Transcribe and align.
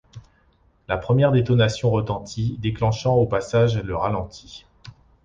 La 0.87 0.97
première 0.97 1.31
détonation 1.31 1.91
retentit, 1.91 2.57
déclenchant 2.59 3.13
au 3.17 3.27
passage 3.27 3.77
le 3.77 3.95
ralenti. 3.95 4.65